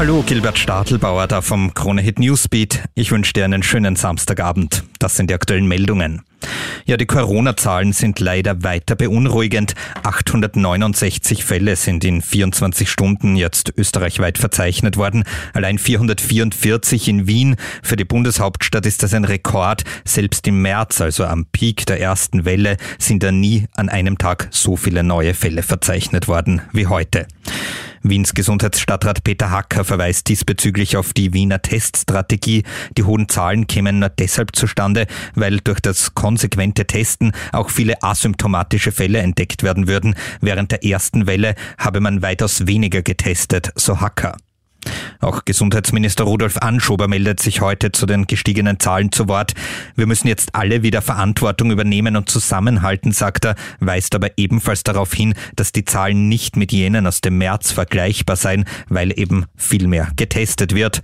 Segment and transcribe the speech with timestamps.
[0.00, 2.84] Hallo, Gilbert Stadelbauer da vom Krone Hit Newsbeat.
[2.94, 4.82] Ich wünsche dir einen schönen Samstagabend.
[4.98, 6.22] Das sind die aktuellen Meldungen.
[6.86, 9.74] Ja, die Corona-Zahlen sind leider weiter beunruhigend.
[10.02, 15.24] 869 Fälle sind in 24 Stunden jetzt österreichweit verzeichnet worden.
[15.52, 17.56] Allein 444 in Wien.
[17.82, 19.84] Für die Bundeshauptstadt ist das ein Rekord.
[20.06, 24.48] Selbst im März, also am Peak der ersten Welle, sind da nie an einem Tag
[24.50, 27.26] so viele neue Fälle verzeichnet worden wie heute.
[28.02, 32.64] Wiens Gesundheitsstadtrat Peter Hacker verweist diesbezüglich auf die Wiener Teststrategie.
[32.96, 38.90] Die hohen Zahlen kämen nur deshalb zustande, weil durch das konsequente Testen auch viele asymptomatische
[38.90, 40.14] Fälle entdeckt werden würden.
[40.40, 44.36] Während der ersten Welle habe man weitaus weniger getestet, so Hacker.
[45.20, 49.52] Auch Gesundheitsminister Rudolf Anschober meldet sich heute zu den gestiegenen Zahlen zu Wort.
[49.94, 55.12] Wir müssen jetzt alle wieder Verantwortung übernehmen und zusammenhalten, sagt er, weist aber ebenfalls darauf
[55.12, 59.88] hin, dass die Zahlen nicht mit jenen aus dem März vergleichbar seien, weil eben viel
[59.88, 61.02] mehr getestet wird.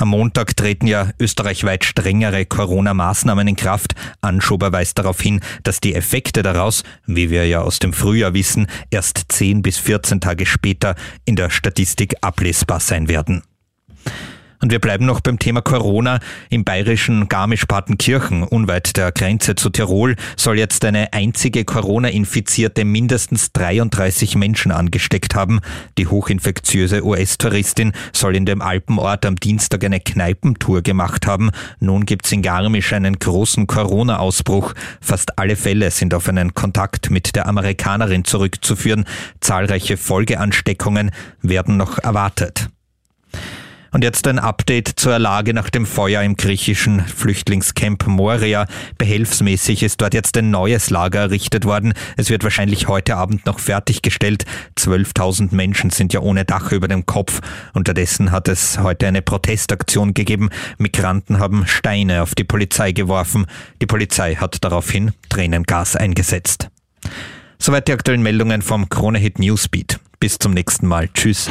[0.00, 3.94] Am Montag treten ja österreichweit strengere Corona-Maßnahmen in Kraft.
[4.22, 8.66] Anschober weist darauf hin, dass die Effekte daraus, wie wir ja aus dem Frühjahr wissen,
[8.90, 10.94] erst 10 bis 14 Tage später
[11.26, 13.42] in der Statistik ablesbar sein werden.
[14.62, 16.20] Und wir bleiben noch beim Thema Corona.
[16.50, 24.36] Im bayerischen Garmisch-Partenkirchen, unweit der Grenze zu Tirol, soll jetzt eine einzige Corona-Infizierte mindestens 33
[24.36, 25.60] Menschen angesteckt haben.
[25.96, 31.50] Die hochinfektiöse US-Touristin soll in dem Alpenort am Dienstag eine Kneipentour gemacht haben.
[31.78, 34.74] Nun gibt's in Garmisch einen großen Corona-Ausbruch.
[35.00, 39.06] Fast alle Fälle sind auf einen Kontakt mit der Amerikanerin zurückzuführen.
[39.40, 42.68] Zahlreiche Folgeansteckungen werden noch erwartet.
[43.92, 48.66] Und jetzt ein Update zur Lage nach dem Feuer im griechischen Flüchtlingscamp Moria.
[48.98, 51.94] Behelfsmäßig ist dort jetzt ein neues Lager errichtet worden.
[52.16, 54.44] Es wird wahrscheinlich heute Abend noch fertiggestellt.
[54.78, 57.40] 12.000 Menschen sind ja ohne Dach über dem Kopf.
[57.74, 60.50] Unterdessen hat es heute eine Protestaktion gegeben.
[60.78, 63.46] Migranten haben Steine auf die Polizei geworfen.
[63.82, 66.68] Die Polizei hat daraufhin Tränengas eingesetzt.
[67.58, 69.98] Soweit die aktuellen Meldungen vom Krone Hit Newsbeat.
[70.20, 71.08] Bis zum nächsten Mal.
[71.12, 71.50] Tschüss.